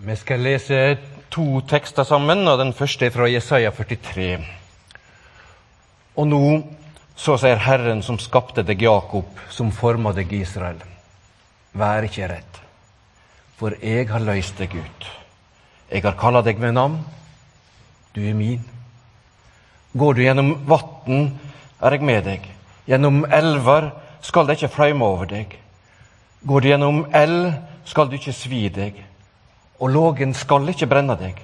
Vi 0.00 0.14
skal 0.16 0.40
lese 0.40 0.96
to 1.28 1.60
tekster 1.68 2.06
sammen, 2.08 2.46
og 2.48 2.56
den 2.56 2.70
første 2.72 3.04
er 3.04 3.12
fra 3.12 3.26
Jesaja 3.28 3.68
43. 3.76 4.38
Og 6.16 6.24
nå, 6.24 6.44
så 7.20 7.34
sier 7.42 7.60
Herren 7.60 8.00
som 8.00 8.16
skapte 8.16 8.64
deg, 8.64 8.80
Jakob, 8.80 9.28
som 9.52 9.68
forma 9.76 10.14
deg, 10.16 10.32
Israel. 10.32 10.78
Vær 11.76 12.08
ikke 12.08 12.30
redd, 12.32 12.60
for 13.60 13.76
jeg 13.76 14.08
har 14.08 14.24
løst 14.24 14.56
deg 14.62 14.78
ut. 14.78 15.10
Jeg 15.92 16.06
har 16.08 16.16
kalla 16.16 16.40
deg 16.48 16.64
med 16.64 16.78
navn. 16.78 16.96
Du 18.16 18.22
er 18.24 18.40
min. 18.40 18.64
Går 19.92 20.16
du 20.16 20.24
gjennom 20.24 20.54
vatn, 20.64 21.28
er 21.76 21.98
jeg 21.98 22.08
med 22.08 22.24
deg. 22.24 22.48
Gjennom 22.88 23.26
elver 23.28 23.92
skal 24.24 24.48
det 24.48 24.56
ikke 24.56 24.72
fløyme 24.78 25.12
over 25.12 25.28
deg. 25.36 25.60
Går 26.40 26.64
du 26.64 26.72
gjennom 26.72 27.04
eld, 27.12 27.52
skal 27.84 28.08
du 28.08 28.16
ikke 28.16 28.32
svi 28.32 28.64
deg 28.72 29.04
og 29.80 29.88
lågen 29.88 30.34
skal 30.34 30.68
ikke 30.68 30.86
brenne 30.86 31.16
deg. 31.16 31.38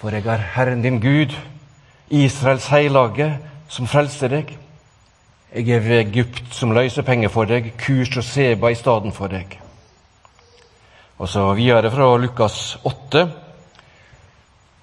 For 0.00 0.14
jeg 0.14 0.26
er 0.26 0.48
Herren 0.56 0.82
din 0.82 1.00
Gud, 1.00 1.34
Israels 2.10 2.66
heilage, 2.72 3.28
som 3.68 3.86
frelser 3.86 4.32
deg. 4.32 4.54
Jeg 5.54 5.84
ved 5.84 6.00
Egypt 6.00 6.54
som 6.56 6.72
løsepenger 6.74 7.28
for 7.28 7.48
deg, 7.48 7.72
Kurs 7.78 8.16
og 8.16 8.24
Seba 8.24 8.72
i 8.72 8.78
stedet 8.78 9.12
for 9.14 9.32
deg. 9.32 9.58
Og 11.18 11.28
så 11.28 11.52
videre 11.54 11.92
fra 11.94 12.16
Lukas 12.18 12.78
8. 12.84 13.26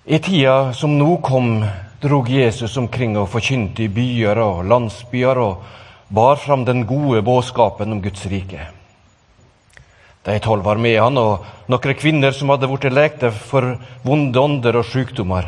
I 0.05 0.19
tida 0.23 0.73
som 0.73 0.95
nå 0.97 1.17
kom, 1.21 1.63
drog 2.01 2.29
Jesus 2.29 2.77
omkring 2.77 3.17
og 3.19 3.29
forkynte 3.29 3.83
i 3.83 3.91
byer 3.91 4.39
og 4.41 4.65
landsbyer 4.65 5.41
og 5.43 5.65
bar 6.09 6.39
fram 6.41 6.65
den 6.65 6.85
gode 6.87 7.21
budskapen 7.21 7.91
om 7.91 8.01
Guds 8.01 8.25
rike. 8.25 8.80
De 10.23 10.39
tolv 10.39 10.63
var 10.63 10.77
med 10.77 10.99
han, 11.01 11.17
og 11.17 11.45
noen 11.71 11.97
kvinner 11.97 12.35
som 12.35 12.51
hadde 12.53 12.69
blitt 12.69 12.93
lekte 12.93 13.31
for 13.33 13.73
vonde 14.05 14.37
ånder 14.37 14.77
og 14.77 14.85
sykdommer. 14.85 15.47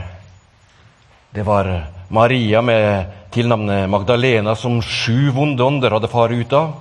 Det 1.33 1.45
var 1.45 1.69
Maria 2.13 2.61
med 2.61 3.29
tilnavnet 3.33 3.89
Magdalena, 3.89 4.55
som 4.55 4.81
sju 4.81 5.29
vonde 5.33 5.63
ånder 5.63 5.93
hadde 5.93 6.09
faret 6.09 6.41
ut 6.41 6.57
av. 6.57 6.73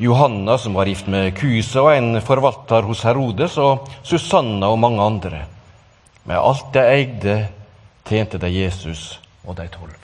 Johanna, 0.00 0.56
som 0.58 0.74
var 0.74 0.88
gift 0.88 1.10
med 1.12 1.34
kuse 1.36 1.82
og 1.82 1.92
en 1.92 2.22
forvalter 2.24 2.86
hos 2.88 3.02
Herodes, 3.04 3.58
og 3.60 3.90
Susanna 4.06 4.70
og 4.70 4.80
mange 4.80 5.02
andre. 5.04 5.44
Med 6.24 6.38
alt 6.38 6.72
de 6.72 6.86
eide, 6.94 7.36
tjente 8.08 8.40
de 8.40 8.48
Jesus 8.54 9.18
og 9.44 9.58
de 9.58 9.68
tolv. 9.74 9.94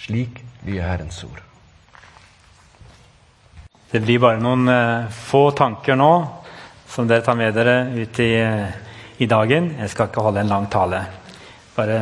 Slik 0.00 0.40
lyder 0.64 0.86
Herrens 0.86 1.24
ord. 1.26 1.49
Det 3.90 3.98
blir 3.98 4.20
bare 4.22 4.38
noen 4.38 4.68
uh, 4.70 5.08
få 5.10 5.48
tanker 5.58 5.96
nå 5.98 6.12
som 6.86 7.08
dere 7.10 7.24
tar 7.26 7.34
med 7.34 7.56
dere 7.58 7.88
ut 7.90 8.18
i, 8.22 8.28
uh, 8.38 8.68
i, 9.18 9.26
dagen. 9.26 9.72
Jeg 9.80 9.90
skal 9.90 10.06
ikke 10.06 10.22
holde 10.22 10.44
en 10.44 10.52
lang 10.52 10.68
tale. 10.70 11.00
Bare 11.74 11.96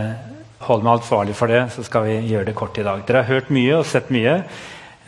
hold 0.67 0.83
meg 0.84 0.98
ansvarlig 0.98 1.36
for 1.39 1.48
det, 1.48 1.62
så 1.72 1.80
skal 1.86 2.05
vi 2.05 2.17
gjøre 2.28 2.50
det 2.50 2.55
kort 2.58 2.77
i 2.77 2.84
dag. 2.84 3.00
Dere 3.08 3.22
har 3.22 3.39
hørt 3.39 3.48
mye 3.56 3.78
og 3.78 3.89
sett 3.89 4.11
mye. 4.12 4.34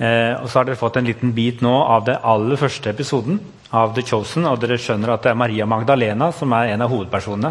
Uh, 0.00 0.40
og 0.40 0.46
så 0.48 0.62
har 0.62 0.70
dere 0.70 0.80
fått 0.80 0.96
en 0.96 1.10
liten 1.10 1.34
bit 1.36 1.60
nå 1.60 1.74
av 1.84 2.06
det 2.06 2.14
aller 2.32 2.56
første 2.62 2.94
episoden 2.94 3.36
av 3.76 3.92
The 3.98 4.06
Chosen. 4.12 4.48
Og 4.48 4.62
dere 4.62 4.78
skjønner 4.80 5.12
at 5.12 5.26
det 5.26 5.34
er 5.34 5.36
Maria 5.42 5.66
Magdalena 5.68 6.30
som 6.32 6.54
er 6.56 6.72
en 6.72 6.86
av 6.86 6.94
hovedpersonene. 6.94 7.50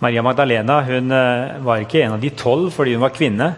Maria 0.00 0.24
Magdalena 0.24 0.80
hun 0.88 1.12
var 1.68 1.84
ikke 1.84 2.00
en 2.06 2.16
av 2.16 2.24
de 2.24 2.32
tolv 2.32 2.72
fordi 2.72 2.96
hun 2.96 3.04
var 3.04 3.12
kvinne. 3.14 3.50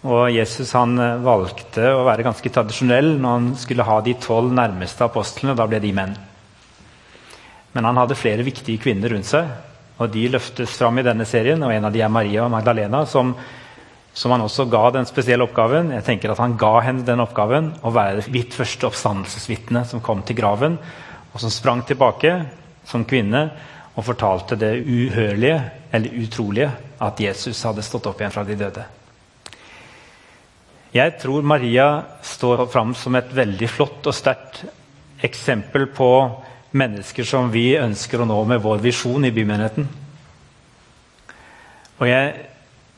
Og 0.00 0.30
Jesus 0.32 0.72
han 0.72 0.96
eh, 0.96 1.18
valgte 1.20 1.90
å 1.92 2.04
være 2.06 2.24
ganske 2.24 2.52
tradisjonell 2.52 3.12
når 3.20 3.34
han 3.36 3.48
skulle 3.60 3.84
ha 3.84 3.98
de 4.04 4.14
tolv 4.20 4.52
nærmeste 4.56 5.04
apostlene. 5.04 5.56
Da 5.58 5.66
ble 5.68 5.80
de 5.82 5.92
menn. 5.96 6.14
Men 7.76 7.86
han 7.86 7.98
hadde 8.00 8.18
flere 8.18 8.46
viktige 8.46 8.80
kvinner 8.82 9.12
rundt 9.12 9.28
seg, 9.28 9.50
og 10.00 10.08
de 10.10 10.24
løftes 10.32 10.72
fram 10.80 10.98
i 10.98 11.04
denne 11.06 11.26
serien. 11.28 11.60
og 11.62 11.72
En 11.74 11.86
av 11.86 11.92
de 11.92 12.00
er 12.02 12.10
Maria 12.10 12.48
Magdalena, 12.50 13.04
som, 13.06 13.34
som 14.16 14.32
han 14.34 14.46
også 14.46 14.66
ga 14.72 14.86
den 14.96 15.06
spesielle 15.06 15.44
oppgaven. 15.44 15.92
Jeg 15.98 16.06
tenker 16.06 16.32
at 16.32 16.40
Han 16.40 16.56
ga 16.58 16.72
henne 16.86 17.04
den 17.06 17.20
oppgaven 17.20 17.74
å 17.84 17.92
være 17.94 18.24
mitt 18.32 18.56
første 18.56 18.88
oppstandelsesvitne 18.88 19.84
som 19.86 20.02
kom 20.02 20.24
til 20.24 20.40
graven, 20.40 20.78
og 21.30 21.44
som 21.44 21.52
sprang 21.52 21.84
tilbake 21.86 22.32
som 22.88 23.04
kvinne 23.04 23.44
og 23.94 24.06
fortalte 24.06 24.56
det 24.56 24.72
uhørlige, 24.80 25.60
eller 25.92 26.22
utrolige, 26.24 26.70
at 27.02 27.20
Jesus 27.20 27.60
hadde 27.66 27.84
stått 27.84 28.08
opp 28.08 28.22
igjen 28.22 28.34
fra 28.34 28.46
de 28.46 28.56
døde. 28.56 28.86
Jeg 30.90 31.20
tror 31.22 31.44
Maria 31.46 32.02
står 32.26 32.64
fram 32.72 32.96
som 32.98 33.14
et 33.14 33.28
veldig 33.30 33.66
flott 33.70 34.08
og 34.10 34.14
sterkt 34.16 34.64
eksempel 35.22 35.84
på 35.94 36.08
mennesker 36.74 37.26
som 37.26 37.50
vi 37.52 37.76
ønsker 37.78 38.22
å 38.22 38.26
nå 38.26 38.38
med 38.50 38.62
vår 38.64 38.80
visjon 38.82 39.22
i 39.26 39.30
bymenigheten. 39.34 39.86
Og 42.00 42.08
jeg 42.08 42.32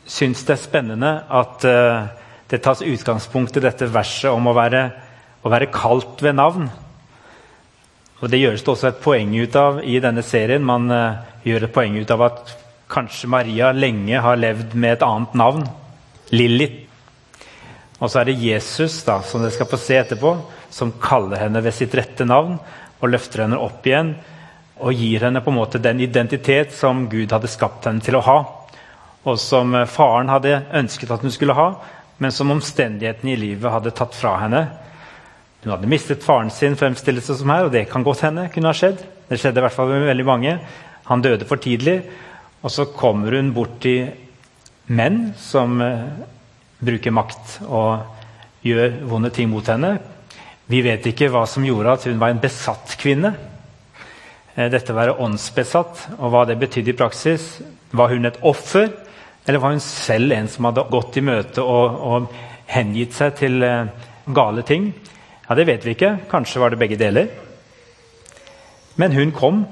syns 0.09 0.45
det 0.49 0.55
er 0.55 0.63
spennende 0.63 1.11
at 1.29 1.67
uh, 1.69 2.07
det 2.49 2.63
tas 2.65 2.81
utgangspunkt 2.81 3.59
i 3.61 3.65
dette 3.65 3.91
verset 3.93 4.31
om 4.33 4.49
å 4.49 4.55
være, 4.57 4.87
å 5.45 5.53
være 5.53 5.69
kalt 5.75 6.23
ved 6.25 6.39
navn. 6.39 6.71
Og 8.23 8.31
Det 8.31 8.41
gjøres 8.41 8.65
det 8.65 8.73
også 8.73 8.89
et 8.89 9.03
poeng 9.05 9.35
ut 9.37 9.59
av 9.59 9.83
i 9.85 9.99
denne 10.01 10.25
serien. 10.25 10.65
Man 10.65 10.89
uh, 10.89 11.21
gjør 11.45 11.67
et 11.67 11.75
poeng 11.75 12.01
ut 12.01 12.15
av 12.15 12.25
at 12.25 12.55
kanskje 12.93 13.29
Maria 13.29 13.69
lenge 13.77 14.25
har 14.25 14.41
levd 14.41 14.73
med 14.81 14.97
et 14.97 15.05
annet 15.05 15.37
navn. 15.37 15.69
Lilith 16.33 16.89
og 18.03 18.11
så 18.11 18.19
er 18.19 18.29
det 18.29 18.41
Jesus, 18.43 18.99
da, 19.07 19.21
som 19.23 19.45
dere 19.45 19.55
skal 19.55 19.69
få 19.71 19.79
se 19.79 19.95
etterpå, 20.01 20.35
som 20.75 20.91
kaller 21.03 21.39
henne 21.45 21.63
ved 21.63 21.75
sitt 21.77 21.95
rette 21.95 22.27
navn 22.27 22.57
og 22.99 23.11
løfter 23.13 23.45
henne 23.45 23.61
opp 23.63 23.87
igjen 23.87 24.17
og 24.83 24.99
gir 24.99 25.23
henne 25.23 25.43
på 25.45 25.53
en 25.53 25.61
måte 25.61 25.79
den 25.79 26.01
identitet 26.03 26.75
som 26.75 27.05
Gud 27.13 27.31
hadde 27.31 27.51
skapt 27.51 27.87
henne 27.87 28.03
til 28.03 28.19
å 28.19 28.25
ha, 28.27 28.39
og 29.23 29.39
som 29.39 29.77
eh, 29.79 29.87
faren 29.87 30.33
hadde 30.33 30.65
ønsket 30.75 31.13
at 31.15 31.23
hun 31.23 31.35
skulle 31.35 31.55
ha, 31.55 31.69
men 32.19 32.35
som 32.35 32.51
omstendighetene 32.51 33.37
i 33.37 33.39
livet 33.39 33.71
hadde 33.71 33.95
tatt 33.95 34.17
fra 34.19 34.35
henne. 34.43 34.65
Hun 35.63 35.77
hadde 35.77 35.91
mistet 35.91 36.27
faren 36.27 36.51
sin, 36.51 36.75
fremstilles 36.79 37.31
det 37.31 37.39
som 37.39 37.55
her, 37.55 37.69
og 37.69 37.75
det 37.75 37.87
kan 37.91 38.03
godt 38.07 38.25
hende 38.27 38.49
kunne 38.51 38.73
ha 38.73 38.75
skjedd. 38.75 38.99
Det 39.31 39.39
skjedde 39.39 39.63
i 39.63 39.67
hvert 39.67 39.77
fall 39.77 39.95
med 39.95 40.09
veldig 40.11 40.27
mange. 40.27 40.57
Han 41.07 41.23
døde 41.23 41.47
for 41.47 41.63
tidlig. 41.63 42.01
Og 42.63 42.71
så 42.71 42.87
kommer 42.95 43.35
hun 43.39 43.51
bort 43.55 43.79
til 43.83 44.11
menn 44.91 45.33
som 45.39 45.79
eh, 45.83 46.03
bruker 46.83 47.15
makt 47.15 47.61
og 47.69 48.67
gjør 48.67 48.99
vonde 49.11 49.31
ting 49.35 49.51
mot 49.51 49.67
henne. 49.71 49.97
Vi 50.71 50.83
vet 50.85 51.07
ikke 51.11 51.31
hva 51.33 51.45
som 51.51 51.65
gjorde 51.67 51.97
at 51.97 52.07
hun 52.09 52.21
var 52.21 52.33
en 52.33 52.43
besatt 52.43 52.95
kvinne. 53.01 53.33
Eh, 54.55 54.69
dette 54.71 54.95
å 54.95 54.99
være 54.99 55.19
åndsbesatt, 55.23 56.07
og 56.19 56.33
hva 56.33 56.45
det 56.49 56.59
betydde 56.61 56.93
i 56.93 56.99
praksis. 56.99 57.47
Var 57.93 58.15
hun 58.15 58.29
et 58.29 58.39
offer, 58.47 58.91
eller 59.47 59.63
var 59.63 59.75
hun 59.75 59.85
selv 59.85 60.35
en 60.37 60.49
som 60.51 60.69
hadde 60.69 60.87
gått 60.91 61.19
i 61.19 61.25
møte 61.27 61.65
og, 61.65 61.99
og 62.03 62.73
hengitt 62.73 63.17
seg 63.17 63.37
til 63.41 63.63
eh, 63.67 63.91
gale 64.27 64.65
ting? 64.67 64.93
Ja, 65.49 65.59
Det 65.59 65.67
vet 65.69 65.85
vi 65.85 65.97
ikke. 65.97 66.17
Kanskje 66.31 66.63
var 66.63 66.73
det 66.73 66.81
begge 66.81 67.01
deler. 67.01 67.29
Men 68.97 69.13
hun 69.13 69.33
kom. 69.33 69.67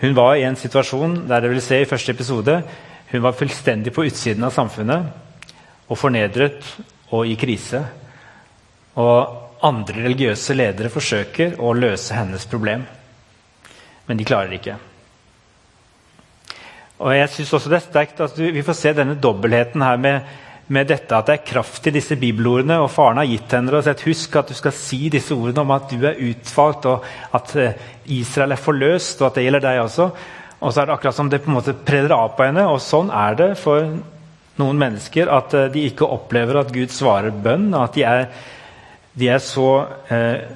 Hun 0.00 0.16
var 0.16 0.36
i 0.36 0.44
en 0.44 0.56
situasjon 0.56 1.22
der 1.28 1.40
det 1.40 1.52
vil 1.52 1.62
se 1.64 1.80
i 1.82 1.88
første 1.88 2.12
episode, 2.12 2.60
hun 3.06 3.22
var 3.22 3.36
fullstendig 3.38 3.92
på 3.94 4.04
utsiden 4.08 4.44
av 4.44 4.52
samfunnet 4.52 5.25
og 5.86 5.98
fornedret 5.98 6.64
og 7.14 7.28
i 7.28 7.36
krise. 7.38 7.82
Og 8.96 9.62
andre 9.66 10.02
religiøse 10.06 10.56
ledere 10.56 10.92
forsøker 10.92 11.58
å 11.62 11.72
løse 11.76 12.16
hennes 12.16 12.46
problem, 12.50 12.84
men 14.06 14.18
de 14.18 14.26
klarer 14.26 14.52
det 14.52 14.60
ikke. 14.60 14.76
Og 16.96 17.12
jeg 17.12 17.28
synes 17.32 17.52
også 17.58 17.70
det 17.70 17.78
er 17.78 17.84
sterkt 17.84 18.20
at 18.24 18.38
Vi 18.38 18.64
får 18.64 18.76
se 18.78 18.92
denne 18.96 19.18
dobbeltheten 19.20 19.82
her 19.84 19.98
med, 20.00 20.20
med, 20.72 20.86
dette 20.88 21.16
at 21.16 21.26
det 21.28 21.34
er 21.34 21.48
kraft 21.50 21.86
i 21.86 21.92
disse 21.92 22.16
bibelordene. 22.16 22.78
og 22.80 22.90
Faren 22.90 23.20
har 23.20 23.28
gitt 23.28 23.52
henne 23.52 23.74
og 23.74 23.84
sagt 23.84 24.06
husk 24.06 24.36
at 24.36 24.48
du 24.48 24.54
skal 24.56 24.72
si 24.72 25.08
disse 25.12 25.34
ordene 25.34 25.60
om 25.60 25.74
at 25.76 25.90
du 25.90 26.06
er 26.06 26.16
utvalgt, 26.30 26.86
og 26.86 27.04
at 27.36 27.56
eh, 27.56 27.76
Israel 28.16 28.56
er 28.56 28.62
forløst, 28.62 29.20
og 29.20 29.28
at 29.28 29.36
det 29.36 29.44
gjelder 29.44 29.66
deg 29.66 29.82
også. 29.84 30.10
Og 30.60 30.72
så 30.72 30.80
er 30.80 30.86
det 30.86 30.96
akkurat 30.96 31.18
som 31.18 31.28
det 31.30 31.42
på 31.44 31.50
en 31.50 31.58
måte 31.58 31.76
preder 31.76 32.16
av 32.16 32.32
på 32.36 32.46
henne. 32.48 32.64
Og 32.72 32.80
sånn 32.80 33.12
er 33.12 33.36
det 33.36 33.50
for 33.60 33.90
noen 34.60 34.78
mennesker 34.80 35.30
at 35.32 35.56
eh, 35.56 35.70
de 35.72 35.86
ikke 35.90 36.08
opplever 36.08 36.60
at 36.60 36.72
Gud 36.74 36.92
svarer 36.94 37.34
bønn. 37.34 37.72
At 37.76 37.96
de 37.96 38.06
er, 38.08 38.28
de 39.16 39.30
er 39.32 39.42
så 39.44 39.70
eh, 40.12 40.46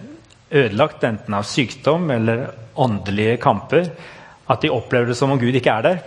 ødelagt 0.51 1.05
enten 1.07 1.37
av 1.37 1.47
sykdom 1.49 2.11
eller 2.15 2.49
åndelige 2.81 3.37
kamper 3.43 3.91
at 4.51 4.63
de 4.65 4.71
opplever 4.73 5.11
det 5.11 5.19
som 5.19 5.31
om 5.31 5.39
Gud 5.39 5.55
ikke 5.55 5.75
er 5.79 5.87
der. 5.87 6.01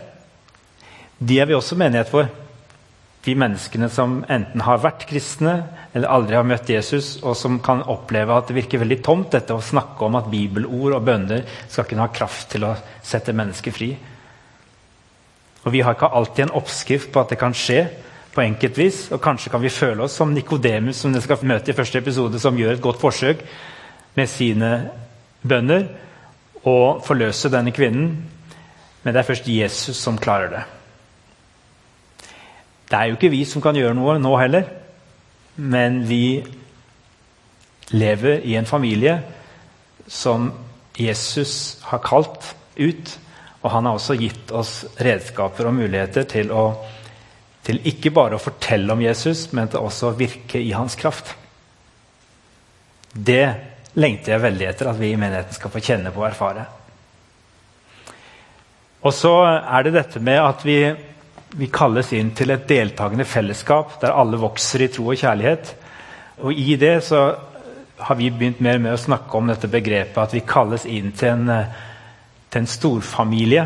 De 1.23 1.39
er 1.39 1.47
vi 1.47 1.55
også 1.55 1.77
menighet 1.79 2.11
for. 2.11 2.27
De 3.23 3.35
menneskene 3.39 3.87
som 3.87 4.17
enten 4.27 4.65
har 4.65 4.81
vært 4.83 5.05
kristne 5.07 5.53
eller 5.93 6.11
aldri 6.11 6.35
har 6.35 6.47
møtt 6.47 6.71
Jesus, 6.73 7.15
og 7.23 7.37
som 7.39 7.61
kan 7.63 7.85
oppleve 7.87 8.35
at 8.35 8.49
det 8.49 8.57
virker 8.57 8.81
veldig 8.81 8.97
tomt 9.05 9.29
dette 9.31 9.55
å 9.55 9.63
snakke 9.63 10.03
om 10.03 10.17
at 10.19 10.27
bibelord 10.31 10.97
og 10.97 11.05
bønner 11.07 11.45
skal 11.71 11.87
kunne 11.87 12.03
ha 12.03 12.11
kraft 12.11 12.49
til 12.51 12.65
å 12.67 12.73
sette 13.05 13.35
mennesker 13.37 13.75
fri. 13.75 13.93
Og 15.63 15.71
Vi 15.71 15.79
har 15.79 15.95
ikke 15.95 16.11
alltid 16.11 16.43
en 16.43 16.57
oppskrift 16.59 17.11
på 17.11 17.19
at 17.19 17.29
det 17.29 17.39
kan 17.39 17.53
skje 17.55 17.87
på 18.33 18.41
enkeltvis. 18.41 19.11
Og 19.11 19.21
kanskje 19.21 19.51
kan 19.51 19.61
vi 19.61 19.69
føle 19.69 20.03
oss 20.03 20.17
som 20.19 20.33
Nikodemus, 20.33 20.95
som 20.95 21.13
dere 21.13 21.23
skal 21.23 21.45
møte 21.47 21.71
i 21.71 21.77
første 21.77 21.97
episode, 21.97 22.39
som 22.39 22.57
gjør 22.57 22.75
et 22.75 22.83
godt 22.83 22.99
forsøk 22.99 23.43
med 24.15 24.27
sine 24.29 24.71
bønder 25.43 25.87
å 26.63 26.99
forløse 27.03 27.51
denne 27.51 27.73
kvinnen, 27.75 28.11
men 29.03 29.13
det 29.13 29.19
er 29.19 29.27
først 29.27 29.47
Jesus 29.51 29.99
som 29.99 30.19
klarer 30.19 30.51
det. 30.53 30.63
Det 32.89 32.99
er 32.99 33.09
jo 33.09 33.17
ikke 33.17 33.33
vi 33.33 33.43
som 33.47 33.63
kan 33.63 33.75
gjøre 33.75 33.95
noe 33.97 34.19
nå 34.21 34.31
heller, 34.39 34.67
men 35.55 36.03
vi 36.07 36.43
lever 37.91 38.45
i 38.47 38.55
en 38.55 38.69
familie 38.69 39.17
som 40.07 40.51
Jesus 40.99 41.79
har 41.89 42.03
kalt 42.05 42.53
ut. 42.77 43.17
Og 43.63 43.71
han 43.71 43.87
har 43.87 43.95
også 43.95 44.17
gitt 44.19 44.51
oss 44.51 44.73
redskaper 44.99 45.69
og 45.69 45.77
muligheter 45.77 46.27
til, 46.27 46.51
å, 46.51 46.65
til 47.63 47.79
ikke 47.87 48.11
bare 48.15 48.35
å 48.35 48.43
fortelle 48.43 48.91
om 48.91 49.03
Jesus, 49.03 49.45
men 49.55 49.71
til 49.71 49.85
også 49.87 50.11
å 50.11 50.17
virke 50.19 50.59
i 50.59 50.73
hans 50.75 50.97
kraft. 50.99 51.31
Det 53.13 53.45
lengter 53.93 54.35
jeg 54.35 54.43
veldig 54.43 54.67
etter 54.67 54.89
at 54.89 54.99
vi 54.99 55.13
i 55.13 55.19
menigheten 55.19 55.55
skal 55.55 55.71
få 55.71 55.81
kjenne 55.83 56.11
på 56.11 56.23
og 56.23 56.27
erfare. 56.31 56.65
Og 59.03 59.15
så 59.15 59.33
er 59.45 59.85
det 59.85 59.95
dette 59.95 60.19
med 60.23 60.39
at 60.41 60.63
vi, 60.65 60.77
vi 61.59 61.71
kalles 61.71 62.11
inn 62.15 62.31
til 62.35 62.53
et 62.55 62.67
deltakende 62.67 63.27
fellesskap 63.27 63.97
der 64.01 64.15
alle 64.15 64.39
vokser 64.41 64.85
i 64.85 64.91
tro 64.91 65.09
og 65.11 65.19
kjærlighet. 65.19 65.73
Og 66.43 66.51
i 66.55 66.75
det 66.79 66.95
så 67.07 67.25
har 68.03 68.19
vi 68.19 68.31
begynt 68.31 68.63
mer 68.63 68.79
med 68.81 68.95
å 68.95 68.99
snakke 68.99 69.37
om 69.37 69.51
dette 69.51 69.69
begrepet 69.71 70.19
at 70.19 70.35
vi 70.35 70.43
kalles 70.47 70.87
inn 70.89 71.11
til 71.15 71.35
en, 71.35 71.51
til 72.53 72.63
en 72.63 72.69
storfamilie. 72.69 73.65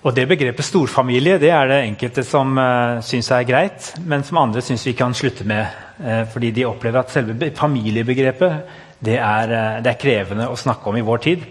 Og 0.00 0.14
Det 0.16 0.24
begrepet 0.24 0.64
storfamilie 0.64 1.36
det 1.40 1.50
er 1.52 1.66
det 1.68 1.82
enkelte 1.84 2.22
som 2.24 2.56
uh, 2.56 3.02
syns 3.04 3.28
er 3.36 3.44
greit, 3.44 3.90
men 4.08 4.24
som 4.24 4.38
andre 4.40 4.62
syns 4.64 4.86
vi 4.88 4.94
kan 4.96 5.12
slutte 5.16 5.44
med. 5.44 5.66
Uh, 6.00 6.24
fordi 6.32 6.54
de 6.56 6.64
opplever 6.64 7.02
at 7.02 7.12
selve 7.12 7.50
familiebegrepet 7.56 8.78
det 9.04 9.18
er, 9.18 9.52
uh, 9.52 9.82
det 9.84 9.92
er, 9.92 10.00
krevende 10.00 10.48
å 10.48 10.56
snakke 10.56 10.88
om 10.88 10.96
i 10.96 11.04
vår 11.04 11.20
tid. 11.26 11.44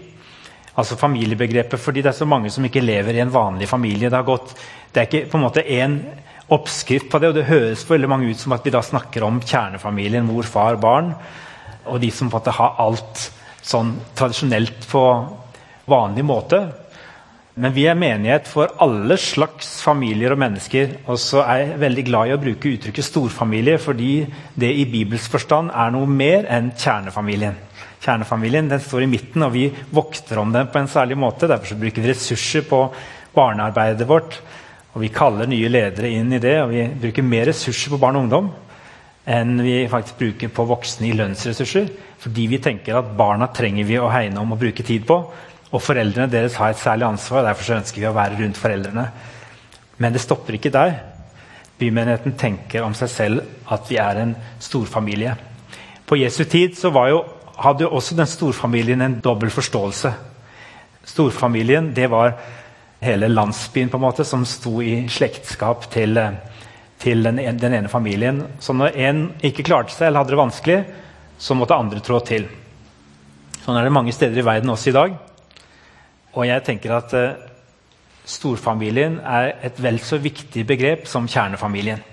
Altså 0.74 0.98
familiebegrepet 0.98 1.78
fordi 1.78 2.02
det 2.02 2.10
er 2.10 2.18
så 2.18 2.26
mange 2.26 2.50
som 2.50 2.66
ikke 2.66 2.82
lever 2.82 3.14
i 3.14 3.22
en 3.22 3.30
vanlig 3.30 3.70
familie. 3.70 4.10
Det, 4.10 4.18
har 4.18 4.26
gått, 4.26 4.56
det 4.90 5.02
er 5.02 5.06
ikke 5.06 5.30
på 5.30 5.38
en 5.38 5.46
måte 5.46 5.66
en 5.78 6.00
oppskrift 6.50 7.06
på 7.10 7.22
det. 7.22 7.30
Og 7.30 7.38
det 7.38 7.50
høres 7.52 7.84
for 7.84 7.94
veldig 7.94 8.10
mange 8.10 8.34
ut 8.34 8.42
som 8.42 8.56
at 8.56 8.66
vi 8.66 8.74
da 8.74 8.82
snakker 8.82 9.28
om 9.28 9.38
kjernefamilien, 9.44 10.26
mor, 10.26 10.42
far, 10.42 10.80
barn. 10.82 11.14
Og 11.86 12.02
de 12.02 12.10
som 12.10 12.26
på 12.26 12.34
en 12.34 12.40
måte 12.40 12.58
har 12.58 12.82
alt 12.82 13.28
sånn 13.70 13.94
tradisjonelt 14.18 14.86
på 14.90 15.04
vanlig 15.90 16.24
måte. 16.26 16.64
Men 17.60 17.74
vi 17.74 17.84
er 17.90 17.98
menighet 17.98 18.46
for 18.48 18.70
alle 18.80 19.16
slags 19.20 19.80
familier 19.84 20.32
og 20.32 20.40
mennesker. 20.40 20.94
Og 21.10 21.18
så 21.20 21.42
er 21.44 21.64
jeg 21.64 21.80
veldig 21.82 22.04
glad 22.06 22.30
i 22.30 22.36
å 22.36 22.40
bruke 22.40 22.70
uttrykket 22.76 23.08
storfamilie, 23.08 23.80
fordi 23.82 24.12
det 24.54 24.70
i 24.70 24.86
Bibels 24.88 25.26
forstand 25.30 25.72
er 25.74 25.92
noe 25.92 26.08
mer 26.08 26.48
enn 26.48 26.70
kjernefamilien. 26.72 27.58
Kjernefamilien 28.00 28.70
den 28.70 28.80
står 28.80 29.04
i 29.04 29.10
midten, 29.10 29.44
og 29.44 29.52
vi 29.56 29.66
vokter 29.92 30.40
om 30.40 30.54
den 30.54 30.70
på 30.72 30.80
en 30.80 30.88
særlig 30.88 31.18
måte. 31.20 31.50
Derfor 31.50 31.80
bruker 31.82 32.00
vi 32.00 32.14
ressurser 32.14 32.64
på 32.70 32.86
barnearbeidet 33.36 34.08
vårt. 34.08 34.40
Og 34.94 35.04
Vi 35.04 35.12
kaller 35.14 35.46
nye 35.46 35.68
ledere 35.70 36.08
inn 36.10 36.32
i 36.32 36.40
det, 36.42 36.56
og 36.62 36.72
vi 36.72 36.86
bruker 37.02 37.22
mer 37.22 37.46
ressurser 37.50 37.92
på 37.92 38.00
barn 38.00 38.16
og 38.18 38.24
ungdom 38.26 38.50
enn 39.30 39.60
vi 39.62 39.84
faktisk 39.90 40.18
bruker 40.18 40.50
på 40.54 40.66
voksne 40.66 41.10
i 41.10 41.16
lønnsressurser. 41.18 41.90
Fordi 42.20 42.46
vi 42.50 42.58
tenker 42.62 42.98
at 42.98 43.12
barna 43.16 43.50
trenger 43.54 43.86
vi 43.88 43.98
å 44.00 44.10
hegne 44.10 44.42
om 44.42 44.56
og 44.56 44.60
bruke 44.60 44.84
tid 44.86 45.06
på. 45.08 45.20
Og 45.70 45.82
foreldrene 45.82 46.30
deres 46.32 46.56
har 46.58 46.72
et 46.72 46.80
særlig 46.80 47.06
ansvar, 47.06 47.44
derfor 47.46 47.62
derfor 47.62 47.78
ønsker 47.78 48.02
vi 48.02 48.08
å 48.10 48.16
være 48.16 48.40
rundt 48.40 48.58
foreldrene. 48.58 49.06
Men 50.02 50.12
det 50.12 50.22
stopper 50.24 50.56
ikke 50.58 50.72
der. 50.74 50.96
Bymenigheten 51.80 52.34
tenker 52.36 52.84
om 52.84 52.96
seg 52.96 53.12
selv 53.12 53.70
at 53.70 53.86
vi 53.88 54.00
er 54.02 54.18
en 54.20 54.34
storfamilie. 54.60 55.36
På 56.06 56.18
Jesu 56.18 56.42
tid 56.44 56.74
så 56.76 56.90
jo, 56.90 57.22
hadde 57.56 57.86
jo 57.86 57.94
også 57.94 58.16
den 58.18 58.26
storfamilien 58.26 59.00
en 59.04 59.20
dobbel 59.22 59.52
forståelse. 59.54 60.10
Storfamilien 61.06 61.92
det 61.94 62.10
var 62.10 62.34
hele 63.00 63.30
landsbyen 63.30 63.88
på 63.88 63.96
en 63.96 64.04
måte, 64.04 64.24
som 64.24 64.44
sto 64.44 64.80
i 64.82 65.06
slektskap 65.08 65.86
til, 65.92 66.18
eh, 66.18 66.34
til 67.00 67.24
den, 67.24 67.40
den, 67.58 67.74
ene 67.74 67.88
familien. 67.88 68.42
Så 68.60 68.74
når 68.76 68.96
en 69.06 69.22
ikke 69.46 69.64
klarte 69.66 69.94
seg 69.94 70.08
eller 70.08 70.22
hadde 70.22 70.34
det 70.34 70.40
vanskelig, 70.40 70.78
så 71.40 71.56
måtte 71.56 71.78
andre 71.78 72.02
trå 72.04 72.20
til. 72.26 72.46
Sånn 73.62 73.78
er 73.78 73.86
det 73.86 73.94
mange 73.94 74.12
steder 74.12 74.40
i 74.40 74.44
verden 74.44 74.72
også 74.72 74.92
i 74.92 74.96
dag. 74.96 75.16
Og 76.36 76.46
jeg 76.46 76.64
tenker 76.66 76.94
at 76.94 77.14
eh, 77.16 77.40
storfamilien 78.28 79.18
er 79.24 79.54
et 79.66 79.80
vel 79.82 79.98
så 80.04 80.20
viktig 80.20 80.66
begrep 80.68 81.08
som 81.10 81.28
kjernefamilien. 81.28 82.04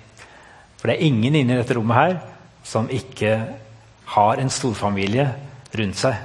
For 0.78 0.90
det 0.90 0.98
er 0.98 1.10
ingen 1.10 1.36
inne 1.36 1.56
i 1.56 1.60
dette 1.60 1.76
rommet 1.78 1.98
her 1.98 2.18
som 2.68 2.90
ikke 2.92 3.36
har 4.14 4.42
en 4.42 4.52
storfamilie 4.54 5.28
rundt 5.78 6.00
seg. 6.00 6.16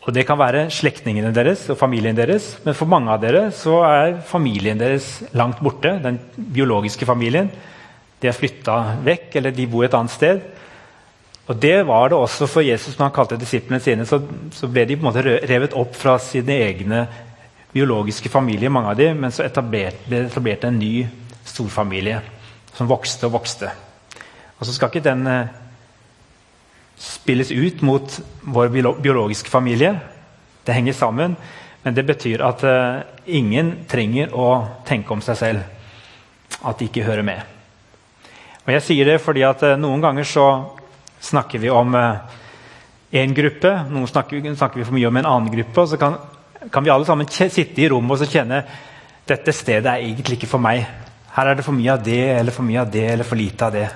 Og 0.00 0.14
Det 0.14 0.24
kan 0.26 0.38
være 0.40 0.70
slektningene 0.72 1.32
deres 1.34 1.66
og 1.70 1.76
familien 1.78 2.16
deres, 2.16 2.54
men 2.64 2.74
for 2.74 2.88
mange 2.88 3.12
av 3.12 3.20
dere 3.20 3.50
så 3.52 3.82
er 3.84 4.20
familien 4.24 4.78
deres 4.80 5.20
langt 5.36 5.60
borte. 5.60 5.92
Den 6.02 6.16
biologiske 6.36 7.06
familien. 7.06 7.50
De 8.20 8.28
er 8.28 8.36
flytta 8.36 8.96
vekk, 9.04 9.36
eller 9.36 9.52
de 9.52 9.66
bor 9.68 9.84
et 9.84 9.94
annet 9.96 10.14
sted. 10.14 10.40
Og 11.50 11.56
Det 11.56 11.86
var 11.86 12.08
det 12.08 12.18
også 12.18 12.46
for 12.46 12.62
Jesus 12.62 12.96
når 12.96 13.08
han 13.08 13.14
kalte 13.14 13.36
disiplene 13.36 13.80
sine. 13.80 14.06
Så, 14.06 14.22
så 14.52 14.68
ble 14.70 14.86
de 14.86 14.96
på 14.96 15.04
en 15.04 15.10
måte 15.10 15.24
revet 15.50 15.76
opp 15.76 15.96
fra 15.98 16.16
sine 16.18 16.56
egne 16.64 17.04
biologiske 17.72 18.28
familier, 18.28 18.70
mange 18.70 18.90
av 18.90 18.98
dem, 18.98 19.20
men 19.20 19.32
så 19.34 19.44
etablert, 19.44 20.00
ble 20.08 20.24
etablert 20.26 20.64
en 20.66 20.78
ny 20.78 21.04
storfamilie 21.46 22.20
som 22.74 22.88
vokste 22.90 23.28
og 23.28 23.36
vokste. 23.36 23.70
Og 24.58 24.66
så 24.66 24.74
skal 24.74 24.90
ikke 24.90 25.04
den 25.04 25.26
eh, 25.26 25.59
spilles 27.00 27.50
ut 27.50 27.80
mot 27.82 28.20
vår 28.40 28.68
biologiske 29.00 29.50
familie. 29.50 29.94
Det 30.64 30.76
henger 30.76 30.92
sammen, 30.92 31.36
men 31.82 31.94
det 31.96 32.04
betyr 32.06 32.42
at 32.44 32.64
uh, 32.64 33.00
ingen 33.24 33.72
trenger 33.88 34.34
å 34.36 34.50
tenke 34.86 35.14
om 35.14 35.22
seg 35.24 35.38
selv 35.40 36.60
at 36.60 36.76
de 36.78 36.90
ikke 36.90 37.06
hører 37.06 37.24
med. 37.24 37.40
Og 38.66 38.74
Jeg 38.74 38.84
sier 38.84 39.08
det 39.08 39.22
fordi 39.24 39.46
at 39.48 39.64
uh, 39.64 39.78
noen 39.80 40.04
ganger 40.04 40.28
så 40.28 40.46
snakker 41.24 41.62
vi 41.62 41.72
om 41.72 41.96
én 41.96 43.32
uh, 43.32 43.36
gruppe, 43.36 43.72
noen 43.88 44.08
snakker, 44.08 44.44
snakker, 44.52 44.82
vi 44.82 44.88
for 44.90 44.98
mye 44.98 45.08
om 45.08 45.22
en 45.22 45.32
annen 45.32 45.52
gruppe. 45.56 45.80
og 45.80 45.88
så 45.88 45.96
kan, 46.00 46.20
kan 46.68 46.84
vi 46.84 46.92
alle 46.92 47.08
sammen 47.08 47.28
sitte 47.32 47.80
i 47.80 47.88
rommet 47.88 48.20
og 48.20 48.28
kjenne 48.28 48.60
dette 49.30 49.52
stedet 49.54 49.86
er 49.86 50.04
egentlig 50.04 50.40
ikke 50.40 50.50
for 50.50 50.62
meg. 50.62 50.84
Her 51.30 51.50
er 51.52 51.56
det 51.56 51.64
for 51.64 51.76
mye 51.76 51.92
av 51.94 52.04
det 52.04 52.22
eller 52.34 52.54
for 52.54 52.66
mye 52.66 52.82
av 52.82 52.90
det 52.90 53.06
eller 53.12 53.26
for 53.26 53.38
lite 53.38 53.66
av 53.66 53.74
det. 53.74 53.88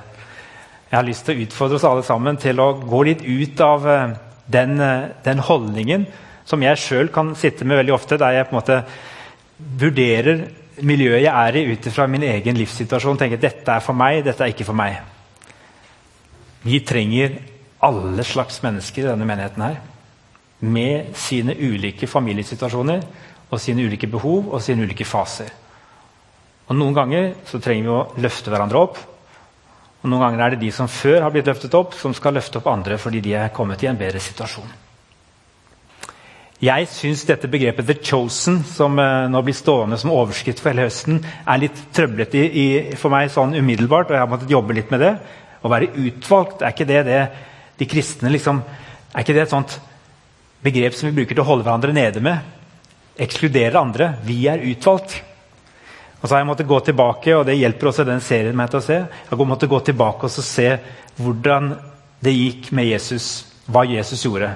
Jeg 0.91 0.99
har 0.99 1.07
lyst 1.07 1.25
til 1.27 1.35
å 1.35 1.47
utfordre 1.47 1.79
oss 1.79 1.87
alle 1.89 2.05
sammen 2.07 2.37
til 2.41 2.61
å 2.63 2.73
gå 2.83 3.01
litt 3.09 3.25
ut 3.25 3.61
av 3.65 3.89
eh, 3.89 4.13
den, 4.47 4.77
eh, 4.81 5.09
den 5.25 5.41
holdningen 5.43 6.07
som 6.45 6.63
jeg 6.63 6.81
sjøl 6.81 7.09
kan 7.12 7.33
sitte 7.38 7.64
med 7.64 7.81
veldig 7.81 7.95
ofte, 7.97 8.19
der 8.21 8.37
jeg 8.37 8.49
på 8.49 8.55
en 8.55 8.61
måte 8.61 8.83
vurderer 9.81 10.45
miljøet 10.85 11.23
jeg 11.23 11.33
er 11.33 11.57
i 11.57 11.64
ut 11.73 11.88
fra 11.95 12.07
min 12.11 12.26
egen 12.26 12.59
livssituasjon. 12.59 13.19
tenker 13.19 13.41
dette 13.41 13.73
er 13.73 13.81
for 13.81 13.97
meg, 13.97 14.25
dette 14.25 14.45
er 14.45 14.53
ikke 14.53 14.67
for 14.67 14.76
meg. 14.76 14.99
Vi 16.64 16.81
trenger 16.81 17.38
alle 17.85 18.25
slags 18.25 18.61
mennesker 18.64 19.05
i 19.05 19.09
denne 19.11 19.29
menigheten 19.29 19.62
her. 19.62 19.81
Med 20.61 21.14
sine 21.17 21.55
ulike 21.55 22.07
familiesituasjoner 22.09 23.03
og 23.50 23.61
sine 23.61 23.85
ulike 23.85 24.09
behov 24.11 24.53
og 24.55 24.62
sine 24.62 24.85
ulike 24.85 25.05
faser. 25.05 25.50
Og 26.69 26.76
Noen 26.76 26.97
ganger 26.97 27.35
så 27.47 27.61
trenger 27.61 27.85
vi 27.85 27.93
å 27.93 28.25
løfte 28.25 28.53
hverandre 28.53 28.81
opp 28.81 29.00
og 30.04 30.11
Noen 30.12 30.20
ganger 30.20 30.42
er 30.44 30.52
det 30.52 30.66
de 30.66 30.70
som 30.76 30.88
før 30.90 31.23
har 31.25 31.32
blitt 31.32 31.46
løftet 31.49 31.75
opp, 31.78 31.94
som 31.96 32.12
skal 32.12 32.37
løfte 32.37 32.61
opp 32.61 32.68
andre 32.68 32.99
fordi 33.00 33.23
de 33.25 33.38
er 33.40 33.52
kommet 33.56 33.82
i 33.82 33.88
en 33.88 33.96
bedre 33.96 34.20
situasjon. 34.20 34.68
Jeg 36.64 36.87
syns 36.92 37.25
dette 37.25 37.49
begrepet 37.49 37.87
'the 37.87 37.96
chosen', 38.04 38.62
som 38.64 38.99
uh, 38.99 39.28
nå 39.28 39.40
blir 39.42 39.56
stående 39.56 39.99
som 39.99 40.12
overskrift 40.12 40.61
for 40.61 40.70
hele 40.70 40.87
høsten, 40.87 41.25
er 41.49 41.58
litt 41.61 41.80
trøblete 41.92 42.96
for 43.00 43.11
meg 43.11 43.32
sånn 43.32 43.56
umiddelbart, 43.56 44.08
og 44.08 44.16
jeg 44.16 44.23
har 44.23 44.30
måttet 44.30 44.52
jobbe 44.52 44.76
litt 44.76 44.92
med 44.92 45.00
det. 45.00 45.16
Å 45.64 45.73
være 45.73 45.90
utvalgt, 45.96 46.62
er 46.62 46.73
ikke 46.73 46.88
det 46.88 47.02
det 47.08 47.20
de 47.78 47.87
kristne 47.87 48.30
liksom, 48.30 48.62
Er 49.14 49.23
ikke 49.23 49.34
det 49.34 49.42
et 49.42 49.50
sånt 49.50 49.80
begrep 50.62 50.94
som 50.94 51.08
vi 51.08 51.14
bruker 51.14 51.34
til 51.34 51.44
å 51.44 51.46
holde 51.46 51.62
hverandre 51.62 51.92
nede 51.94 52.20
med? 52.20 52.38
Ekskludere 53.16 53.78
andre. 53.78 54.16
Vi 54.26 54.49
er 54.50 54.58
utvalgt. 54.58 55.23
Og 56.25 56.28
så 56.28 56.38
har 56.38 56.40
jeg 56.40 56.49
måttet 56.49 56.69
gå 56.71 56.78
tilbake, 56.81 57.35
og 57.37 57.43
det 57.45 57.59
hjelper 57.59 57.90
også 57.90 58.04
den 58.09 58.23
serien 58.25 58.57
meg 58.57 58.71
til 58.73 58.81
å 58.81 58.85
se. 58.87 58.95
Jeg 59.28 59.45
måtte 59.45 59.69
gå 59.69 59.81
tilbake 59.85 60.25
og 60.25 60.33
se 60.33 60.71
hvordan 61.21 61.75
det 62.25 62.33
gikk 62.33 62.71
med 62.73 62.88
Jesus, 62.88 63.26
hva 63.69 63.83
Jesus 63.85 64.23
gjorde. 64.25 64.54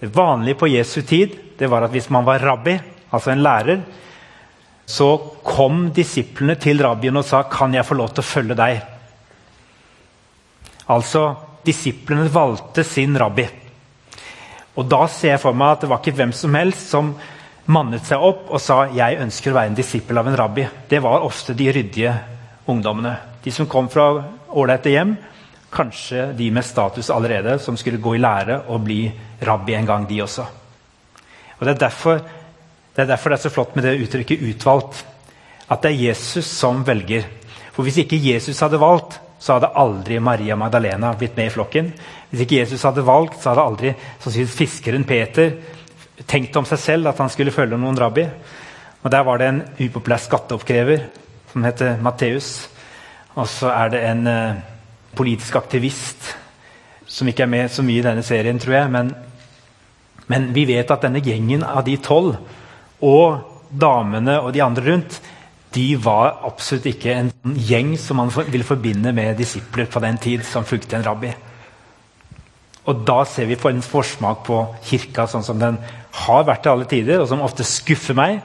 Det 0.00 0.10
vanlige 0.10 0.58
på 0.58 0.72
Jesu 0.72 1.04
tid 1.06 1.36
det 1.54 1.68
var 1.70 1.86
at 1.86 1.94
hvis 1.94 2.10
man 2.10 2.26
var 2.26 2.42
rabbi, 2.42 2.74
altså 3.14 3.30
en 3.30 3.44
lærer, 3.46 3.84
så 4.90 5.12
kom 5.46 5.86
disiplene 5.94 6.58
til 6.58 6.82
rabbien 6.82 7.16
og 7.16 7.24
sa 7.24 7.44
'Kan 7.44 7.74
jeg 7.74 7.86
få 7.86 7.94
lov 7.94 8.08
til 8.08 8.22
å 8.22 8.32
følge 8.34 8.54
deg?' 8.54 8.82
Altså, 10.88 11.36
disiplene 11.64 12.28
valgte 12.28 12.84
sin 12.84 13.16
rabbi. 13.16 13.46
Og 14.76 14.88
da 14.88 15.06
ser 15.06 15.28
jeg 15.28 15.40
for 15.40 15.52
meg 15.52 15.68
at 15.68 15.80
det 15.80 15.88
var 15.88 15.98
ikke 16.02 16.16
hvem 16.16 16.32
som 16.32 16.54
helst 16.54 16.90
som 16.90 17.14
mannet 17.66 18.04
seg 18.04 18.20
opp 18.20 18.50
og 18.50 18.60
sa 18.60 18.86
'jeg 18.86 19.20
ønsker 19.20 19.50
å 19.50 19.54
være 19.54 19.66
en 19.66 19.74
disippel 19.74 20.18
av 20.18 20.28
en 20.28 20.36
rabbi'. 20.36 20.68
Det 20.88 21.02
var 21.02 21.24
ofte 21.24 21.54
de 21.54 21.72
ryddige 21.72 22.14
ungdommene. 22.68 23.16
De 23.42 23.50
som 23.50 23.66
kom 23.66 23.88
fra 23.88 24.24
ålreite 24.50 24.90
hjem, 24.90 25.16
kanskje 25.72 26.36
de 26.36 26.50
med 26.50 26.64
status 26.64 27.10
allerede, 27.10 27.58
som 27.58 27.76
skulle 27.76 27.98
gå 27.98 28.14
i 28.14 28.18
lære 28.18 28.62
og 28.68 28.84
bli 28.84 29.12
rabbi 29.42 29.74
en 29.74 29.86
gang, 29.86 30.08
de 30.08 30.22
også. 30.22 30.46
Og 31.60 31.66
Det 31.66 31.74
er 31.74 31.88
derfor 31.88 32.20
det 32.96 33.02
er, 33.02 33.06
derfor 33.06 33.30
det 33.30 33.38
er 33.38 33.48
så 33.48 33.50
flott 33.50 33.76
med 33.76 33.84
det 33.84 34.00
uttrykket 34.00 34.40
'utvalgt'. 34.40 35.04
At 35.70 35.82
det 35.82 35.90
er 35.90 36.08
Jesus 36.08 36.44
som 36.44 36.84
velger. 36.86 37.24
For 37.72 37.82
Hvis 37.82 37.98
ikke 37.98 38.34
Jesus 38.34 38.60
hadde 38.60 38.80
valgt, 38.80 39.20
så 39.38 39.52
hadde 39.52 39.72
aldri 39.76 40.18
Maria 40.18 40.54
Magdalena 40.56 41.12
blitt 41.12 41.36
med 41.36 41.46
i 41.46 41.50
flokken. 41.50 41.92
Hvis 42.30 42.40
ikke 42.40 42.58
Jesus 42.60 42.82
hadde 42.82 43.06
valgt, 43.06 43.42
så 43.42 43.48
hadde 43.48 43.62
aldri 43.62 43.94
fiskeren 44.46 45.04
Peter 45.04 45.50
tenkt 46.22 46.56
om 46.56 46.66
seg 46.68 46.80
selv 46.80 47.10
at 47.10 47.18
han 47.22 47.32
skulle 47.32 47.54
følge 47.54 47.78
noen 47.80 47.98
rabbi. 47.98 48.26
Og 49.04 49.10
Der 49.10 49.24
var 49.26 49.38
det 49.38 49.48
en 49.48 49.62
upopulær 49.78 50.22
skatteoppkrever 50.22 51.04
som 51.52 51.64
heter 51.64 52.00
Matteus. 52.02 52.68
Og 53.34 53.48
så 53.50 53.68
er 53.74 53.90
det 53.92 54.02
en 54.08 54.26
uh, 54.26 54.56
politisk 55.16 55.56
aktivist 55.58 56.34
som 57.06 57.28
ikke 57.28 57.44
er 57.44 57.50
med 57.50 57.70
så 57.70 57.82
mye 57.84 58.00
i 58.00 58.06
denne 58.06 58.22
serien, 58.24 58.58
tror 58.58 58.74
jeg. 58.78 58.90
Men, 58.90 59.14
men 60.26 60.48
vi 60.54 60.64
vet 60.70 60.90
at 60.90 61.04
denne 61.04 61.22
gjengen 61.22 61.66
av 61.66 61.84
de 61.86 61.98
tolv 62.02 62.38
og 63.04 63.50
damene 63.68 64.38
og 64.40 64.52
de 64.54 64.62
andre 64.62 64.86
rundt 64.86 65.20
de 65.74 65.88
var 65.98 66.38
absolutt 66.46 66.86
ikke 66.86 67.14
en 67.18 67.32
gjeng 67.58 67.96
som 67.98 68.20
man 68.20 68.30
ville 68.30 68.66
forbinde 68.66 69.10
med 69.12 69.34
disipler 69.38 69.88
på 69.90 70.00
den 70.04 70.20
tid 70.22 70.44
som 70.46 70.66
fulgte 70.66 70.96
en 70.96 71.06
rabbi. 71.06 71.32
Og 72.84 73.04
Da 73.06 73.24
ser 73.24 73.46
vi 73.48 73.56
en 73.56 73.82
forsmak 73.82 74.44
på 74.44 74.58
kirka 74.84 75.26
sånn 75.26 75.44
som 75.44 75.58
den 75.58 75.78
har 76.24 76.44
vært 76.44 76.62
til 76.62 76.72
alle 76.72 76.88
tider, 76.88 77.20
og 77.20 77.28
som 77.28 77.42
ofte 77.42 77.64
skuffer 77.64 78.14
meg, 78.14 78.42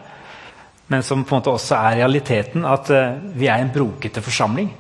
men 0.88 1.04
som 1.04 1.24
på 1.24 1.36
en 1.36 1.42
måte 1.42 1.52
også 1.52 1.76
er 1.76 2.00
realiteten, 2.00 2.66
at 2.66 2.90
uh, 2.90 3.20
vi 3.36 3.48
er 3.48 3.62
en 3.62 3.74
brokete 3.74 4.24
forsamling. 4.26 4.72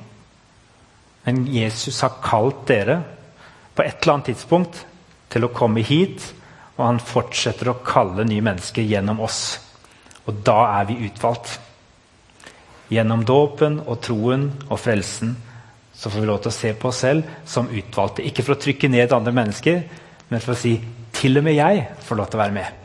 Men 1.25 1.43
Jesus 1.45 1.99
har 2.01 2.17
kalt 2.23 2.63
dere 2.71 3.01
på 3.75 3.83
et 3.83 3.99
eller 4.01 4.15
annet 4.15 4.31
tidspunkt 4.31 4.79
til 5.29 5.45
å 5.45 5.51
komme 5.53 5.83
hit, 5.85 6.23
og 6.79 6.85
han 6.87 7.03
fortsetter 7.03 7.69
å 7.69 7.81
kalle 7.85 8.25
nye 8.25 8.41
mennesker 8.41 8.87
gjennom 8.87 9.19
oss. 9.21 9.59
Og 10.25 10.39
da 10.47 10.79
er 10.79 10.87
vi 10.89 11.01
utvalgt. 11.05 11.59
Gjennom 12.89 13.21
dåpen 13.27 13.81
og 13.85 13.99
troen 14.01 14.47
og 14.69 14.79
frelsen 14.81 15.35
så 15.99 16.09
får 16.09 16.23
vi 16.23 16.29
lov 16.29 16.39
til 16.43 16.53
å 16.53 16.55
se 16.55 16.73
på 16.79 16.87
oss 16.87 17.01
selv 17.03 17.31
som 17.43 17.67
utvalgte. 17.67 18.23
Ikke 18.23 18.45
for 18.47 18.55
å 18.55 18.61
trykke 18.63 18.87
ned 18.91 19.11
andre 19.11 19.35
mennesker, 19.35 19.81
men 20.29 20.43
for 20.43 20.55
å 20.55 20.59
si 20.59 20.77
til 21.19 21.41
og 21.41 21.43
med 21.43 21.59
jeg 21.59 21.89
får 22.07 22.21
lov 22.21 22.29
til 22.29 22.39
å 22.39 22.43
være 22.45 22.55
med. 22.55 22.78